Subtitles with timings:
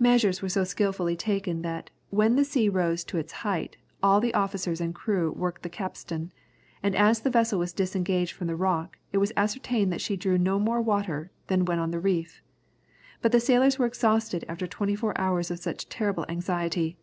[0.00, 4.34] Measures were so skilfully taken, that when the sea rose to its height, all the
[4.34, 6.32] officers and crew worked the capstan,
[6.82, 10.36] and as the vessel was disengaged from the rock, it was ascertained that she drew
[10.38, 12.42] no more water than when on the reef.
[13.22, 16.96] But the sailors were exhausted after twenty four hours of such terrible anxiety.